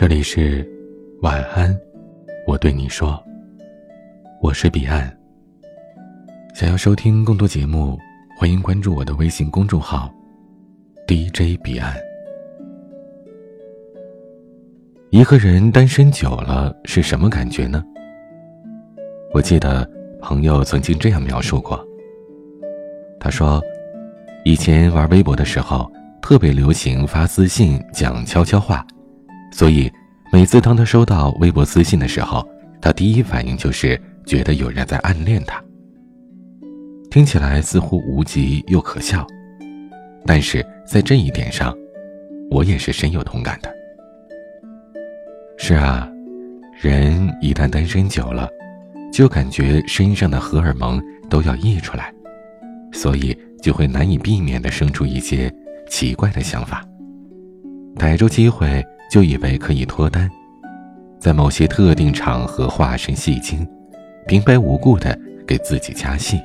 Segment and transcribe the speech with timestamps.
[0.00, 0.66] 这里是
[1.20, 1.78] 晚安，
[2.46, 3.22] 我对你说，
[4.40, 5.14] 我是彼岸。
[6.54, 7.98] 想要收听更多节目，
[8.34, 10.10] 欢迎关注我的微信公众号
[11.06, 11.94] DJ 彼岸。
[15.10, 17.84] 一个人单身久了是什么感觉呢？
[19.34, 19.86] 我记得
[20.22, 21.78] 朋友曾经这样描述过。
[23.20, 23.62] 他说，
[24.46, 25.92] 以前玩微博的时候，
[26.22, 28.82] 特别流行发私信讲悄悄话。
[29.50, 29.90] 所以，
[30.32, 32.46] 每次当他收到微博私信的时候，
[32.80, 35.62] 他第一反应就是觉得有人在暗恋他。
[37.10, 39.26] 听起来似乎无极又可笑，
[40.24, 41.76] 但是在这一点上，
[42.50, 43.68] 我也是深有同感的。
[45.58, 46.08] 是啊，
[46.80, 48.48] 人一旦单身久了，
[49.12, 52.14] 就感觉身上的荷尔蒙都要溢出来，
[52.92, 55.52] 所以就会难以避免的生出一些
[55.88, 56.82] 奇怪的想法，
[57.98, 58.82] 逮住机会。
[59.10, 60.30] 就以为可以脱单，
[61.18, 63.66] 在某些特定场合化身戏精，
[64.28, 66.40] 平白无故的给自己加戏。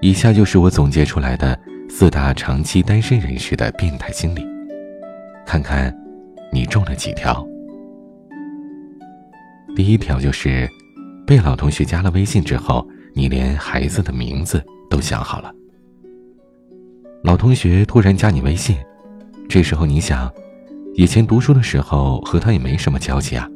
[0.00, 1.56] 以下就是我总结出来的
[1.88, 4.44] 四大长期单身人士的变态心理，
[5.46, 5.96] 看看
[6.52, 7.46] 你中了几条。
[9.76, 10.68] 第一条就是，
[11.24, 15.54] 被老同学加了微信之后，你连孩子的名字都想好了。
[17.22, 18.76] 老同学突然加你微信，
[19.48, 20.28] 这时候你想。
[20.94, 23.48] 以前读书的时候和他也没什么交集啊，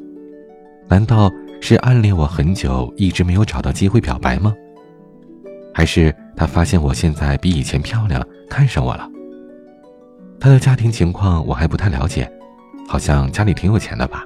[0.89, 4.55] 难道是暗恋我很久，一直没有找到机会表白吗？
[5.75, 9.07] 还是他发现我现在比以前漂亮，看上我了？
[10.41, 12.31] 他的家庭情况我还不太了解，
[12.89, 14.25] 好像家里挺有钱的吧？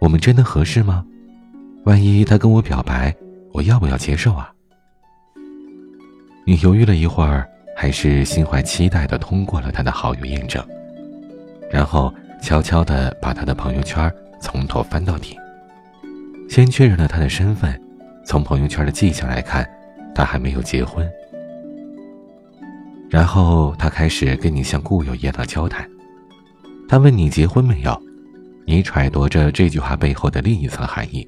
[0.00, 1.04] 我们真的合适吗？
[1.84, 3.14] 万一他跟我表白，
[3.52, 4.50] 我要不要接受啊？
[6.46, 10.64] 你犹豫了一会儿，还是心怀期待的通过了他的好友验证。
[11.72, 15.38] 然后悄悄地把他的朋友圈从头翻到底，
[16.48, 17.80] 先确认了他的身份。
[18.24, 19.68] 从朋友圈的迹象来看，
[20.14, 21.10] 他还没有结婚。
[23.08, 25.88] 然后他开始跟你像故友一样的交谈。
[26.88, 28.00] 他问你结婚没有，
[28.66, 31.26] 你揣度着这句话背后的另一层含义，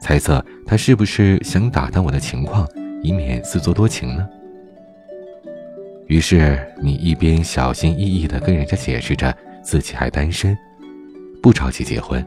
[0.00, 2.66] 猜测他是不是想打探我的情况，
[3.02, 4.26] 以免自作多情呢？
[6.06, 9.34] 于是你一边小心翼翼地跟人家解释着。
[9.64, 10.56] 自己还单身，
[11.42, 12.24] 不着急结婚，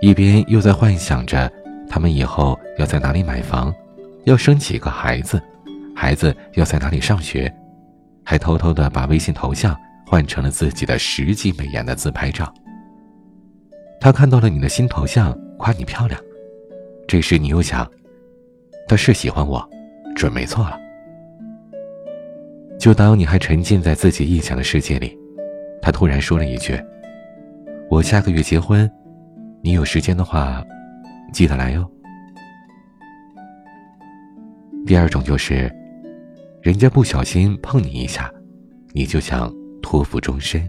[0.00, 1.50] 一边又在幻想着
[1.88, 3.72] 他们以后要在哪里买房，
[4.24, 5.40] 要生几个孩子，
[5.94, 7.50] 孩子要在哪里上学，
[8.24, 12.52] 还偷偷的把微信头像换成了自己的十级美颜的自拍照。
[14.00, 16.20] 他看到了你的新头像，夸你漂亮。
[17.06, 17.88] 这时你又想，
[18.88, 19.68] 他是喜欢我，
[20.16, 20.78] 准没错了。
[22.78, 25.19] 就当你还沉浸在自己臆想的世界里。
[25.82, 26.78] 他突然说了一句
[27.90, 28.90] ：“我下个月结婚，
[29.62, 30.64] 你有时间的话，
[31.32, 31.88] 记得来哟。”
[34.86, 35.70] 第二种就是，
[36.62, 38.30] 人家不小心碰你一下，
[38.92, 39.52] 你就想
[39.82, 40.68] 托付终身。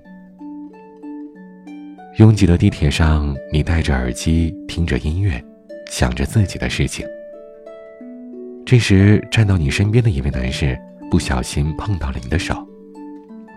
[2.18, 5.44] 拥挤的地铁上，你戴着耳机听着音乐，
[5.90, 7.08] 想着自己的事情。
[8.66, 10.78] 这时，站到你身边的一位男士
[11.10, 12.68] 不小心碰到了你的手。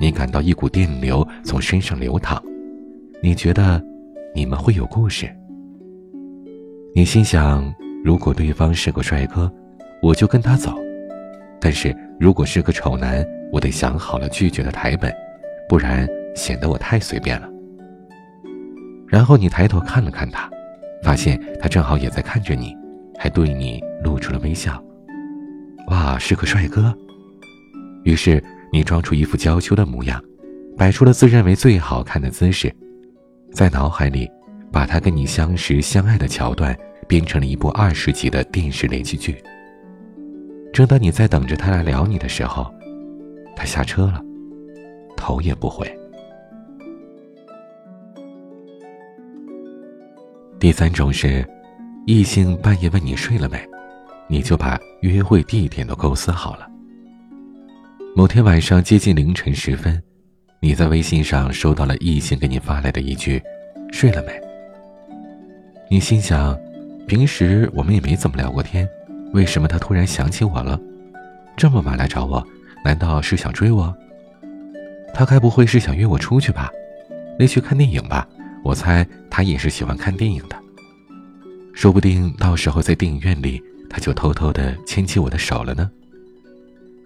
[0.01, 2.43] 你感到一股电流从身上流淌，
[3.23, 3.83] 你觉得
[4.35, 5.29] 你们会有故事。
[6.95, 7.73] 你心想，
[8.05, 9.51] 如果对方是个帅哥，
[10.03, 10.73] 我就跟他走；
[11.61, 15.13] 但是如果是个丑男，我得想好了拒绝的台本，
[15.69, 17.49] 不然显得我太随便了。
[19.07, 20.51] 然后你抬头看了看他，
[21.03, 22.77] 发现他正好也在看着你，
[23.17, 24.83] 还对你露出了微笑。
[25.87, 26.93] 哇，是个帅哥！
[28.03, 28.43] 于是。
[28.75, 30.21] 你装出一副娇羞的模样，
[30.77, 32.75] 摆出了自认为最好看的姿势，
[33.53, 34.29] 在脑海里
[34.73, 36.77] 把他跟你相识相爱的桥段
[37.07, 39.41] 编成了一部二十集的电视连续剧。
[40.73, 42.69] 正当你在等着他来撩你的时候，
[43.55, 44.21] 他下车了，
[45.17, 45.89] 头也不回。
[50.59, 51.49] 第三种是，
[52.07, 53.57] 异性半夜问你睡了没，
[54.27, 56.69] 你就把约会地点都构思好了。
[58.17, 60.01] 某天晚上接近凌晨时分，
[60.61, 63.43] 你在微信上收到了异性给你发来的一句
[63.91, 64.41] “睡了没”。
[65.91, 66.57] 你心想，
[67.09, 68.89] 平时我们也没怎么聊过天，
[69.33, 70.79] 为什么他突然想起我了？
[71.57, 72.47] 这么晚来找我，
[72.85, 73.93] 难道是想追我？
[75.13, 76.71] 他该不会是想约我出去吧？
[77.37, 78.29] 那去看电影吧？
[78.63, 80.57] 我猜他也是喜欢看电影的。
[81.73, 85.91] 说不定到时候在电影院里，他就偷偷的牵起我的手了呢。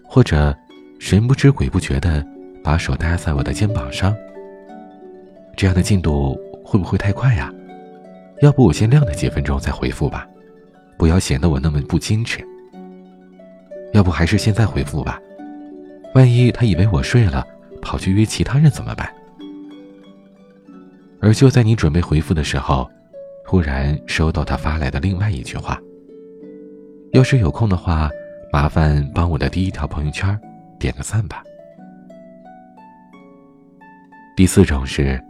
[0.04, 0.54] 或者。
[0.98, 2.24] 神不知鬼不觉的
[2.62, 4.14] 把手搭在我的肩膀上，
[5.56, 7.52] 这样的进度会不会太快呀？
[8.42, 10.26] 要不我先晾他几分钟再回复吧，
[10.98, 12.44] 不要显得我那么不矜持。
[13.92, 15.20] 要不还是现在回复吧，
[16.14, 17.46] 万一他以为我睡了，
[17.80, 19.08] 跑去约其他人怎么办？
[21.20, 22.88] 而就在你准备回复的时候，
[23.46, 25.80] 突然收到他发来的另外一句话
[27.12, 28.10] ：“要是有空的话，
[28.52, 30.38] 麻烦帮我的第一条朋友圈
[30.78, 31.42] 点个赞吧。”
[34.36, 35.20] 第四种是，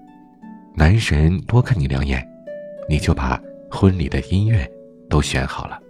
[0.77, 2.23] 男神多看你两眼，
[2.89, 3.41] 你就把
[3.71, 4.71] 婚礼的音乐
[5.09, 5.81] 都选好了。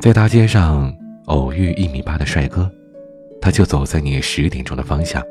[0.00, 0.94] 在大街上
[1.26, 2.70] 偶遇一米八的帅哥，
[3.40, 5.22] 他就走在你十点钟的方向。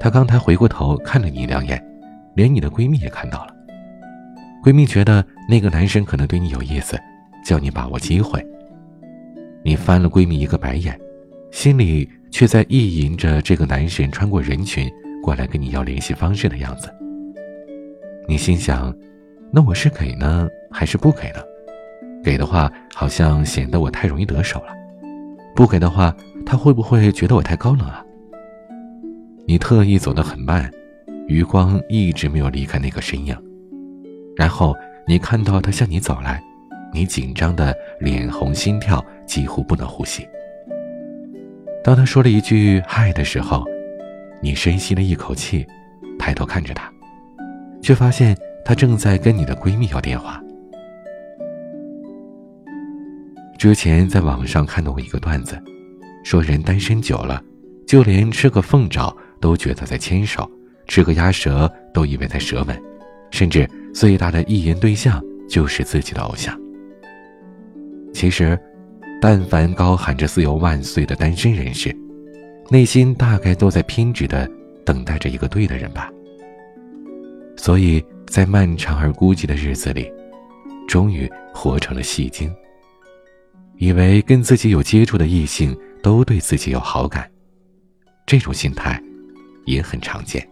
[0.00, 1.84] 他刚才回过头看了你两眼，
[2.34, 3.54] 连你的闺蜜也看到了。
[4.62, 6.98] 闺蜜觉得那个男生可能对你有意思，
[7.44, 8.42] 叫你把握机会。
[9.64, 11.00] 你翻了闺蜜一个白眼，
[11.50, 14.90] 心里却在意淫着这个男神穿过人群
[15.22, 16.94] 过来跟你要联系方式的样子。
[18.28, 18.94] 你心想，
[19.50, 21.40] 那我是给呢，还是不给呢？
[22.22, 24.74] 给的话，好像显得我太容易得手了；
[25.56, 26.14] 不给的话，
[26.44, 28.04] 他会不会觉得我太高冷啊？
[29.46, 30.70] 你特意走得很慢，
[31.26, 33.34] 余光一直没有离开那个身影。
[34.36, 34.76] 然后
[35.06, 36.42] 你看到他向你走来，
[36.94, 40.26] 你紧张的脸红心跳，几乎不能呼吸。
[41.82, 43.64] 当他说了一句“嗨”的时候，
[44.40, 45.66] 你深吸了一口气，
[46.18, 46.90] 抬头看着他，
[47.82, 50.40] 却发现他正在跟你的闺蜜要电话。
[53.58, 55.60] 之前在网上看到过一个段子，
[56.22, 57.42] 说人单身久了，
[57.86, 59.14] 就连吃个凤爪。
[59.40, 60.50] 都觉得在牵手，
[60.88, 62.82] 吃个鸭舌都以为在舌吻，
[63.30, 66.58] 甚至最大的意淫对象就是自己的偶像。
[68.14, 68.58] 其实，
[69.20, 71.94] 但凡高喊着“自由万岁”的单身人士，
[72.70, 74.48] 内心大概都在偏执的
[74.86, 76.10] 等待着一个对的人吧。
[77.56, 80.10] 所以在漫长而孤寂的日子里，
[80.88, 82.50] 终于活成了戏精，
[83.76, 87.28] 以为跟自己有接触的异性都对自己有好感，
[88.24, 88.98] 这种心态。
[89.66, 90.46] 也很常见，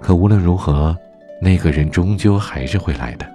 [0.00, 0.96] 可无论如何，
[1.42, 3.26] 那个人终究还是会来的。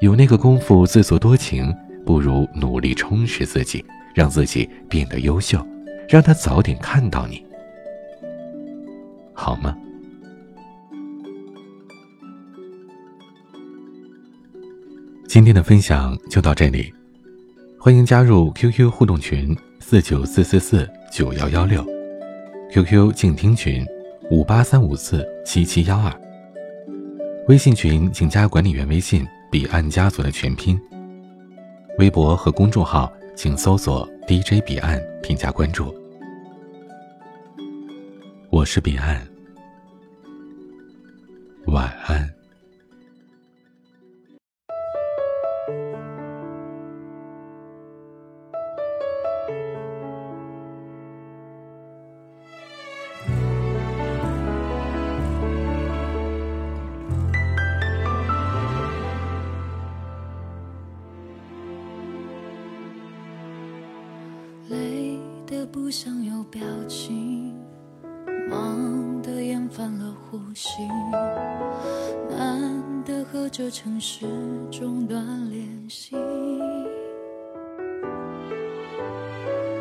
[0.00, 1.74] 有那个功夫自作多情，
[2.06, 3.84] 不如努力充实自己，
[4.14, 5.64] 让自己变得优秀，
[6.08, 7.44] 让他早点看到你，
[9.34, 9.76] 好吗？
[15.26, 16.94] 今天的分享就到这里，
[17.76, 21.84] 欢迎加入 QQ 互动群四九四四四九幺幺六。
[22.70, 23.84] QQ 静听群，
[24.30, 26.12] 五八三五四七七幺二。
[27.48, 30.80] 微信群请加管理员微信“彼岸家族”的全拼。
[31.98, 35.94] 微博和公众号请搜索 “DJ 彼岸”添加关注。
[38.50, 39.26] 我是彼岸，
[41.66, 42.37] 晚安。
[65.88, 67.56] 不想有表情，
[68.50, 70.86] 忙得厌烦了呼吸，
[72.28, 74.26] 难得和这城市
[74.70, 76.14] 中断联系，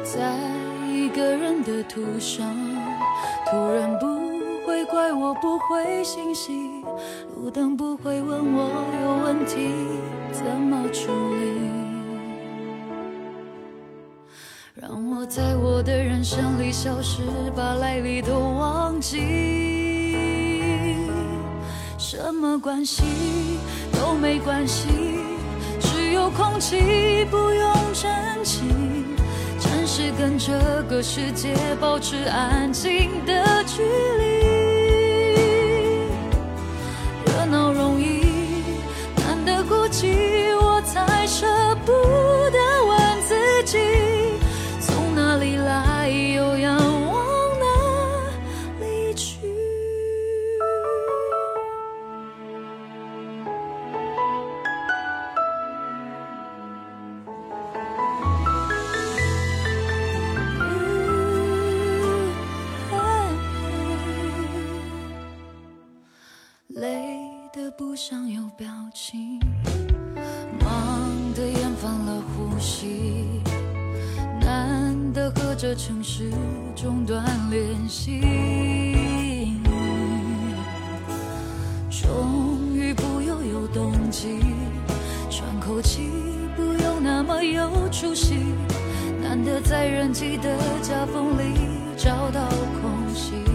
[0.01, 0.39] 在
[0.89, 2.55] 一个人的途上，
[3.51, 4.07] 突然不
[4.65, 6.53] 会怪我不回信息，
[7.35, 8.69] 路灯不会问我
[9.03, 9.73] 有问题
[10.31, 11.67] 怎么处理。
[14.79, 17.23] 让我在我的人生里消失，
[17.55, 19.17] 把来历都忘记。
[21.97, 23.01] 什么关系
[23.93, 24.87] 都没关系，
[25.79, 28.61] 只有空气不用珍惜。
[29.57, 33.81] 暂时跟这个世界保持安静的距
[34.19, 34.26] 离。
[67.77, 69.39] 不想有表情
[70.59, 73.39] 忙的厌烦了呼吸
[74.41, 76.31] 难得和这城市
[76.75, 78.19] 中断联系。
[81.91, 84.39] 终于不用有动机
[85.29, 86.09] 喘口气
[86.55, 88.33] 不用那么有出息
[89.21, 92.49] 难得在人际的夹缝里找到
[92.81, 93.46] 空隙。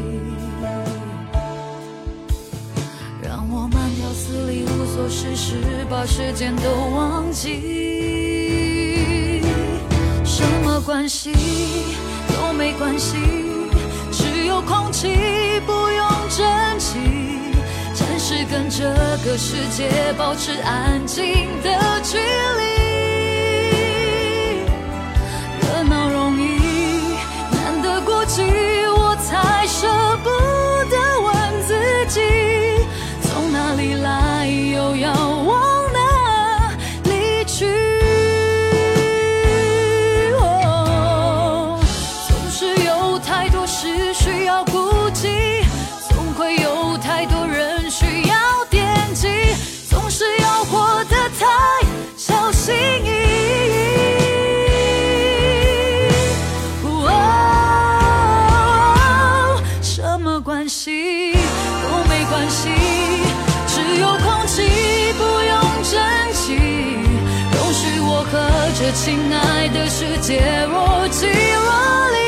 [4.95, 5.57] 做事事，
[5.89, 9.41] 把时间都忘记，
[10.23, 11.33] 什么关系
[12.29, 13.17] 都没关系，
[14.11, 15.17] 只有空气
[15.67, 16.47] 不用珍
[16.79, 16.99] 惜。
[17.95, 18.83] 暂时跟这
[19.25, 21.25] 个世界保持安静
[21.63, 21.71] 的
[22.03, 22.92] 距离，
[60.85, 60.91] 系
[61.85, 62.69] 都没关系，
[63.69, 64.63] 只有空气
[65.17, 65.95] 不用珍
[66.35, 66.57] 惜，
[67.55, 68.33] 容许我和
[68.77, 70.75] 这亲爱的世界若
[71.09, 71.63] 即若
[72.11, 72.22] 离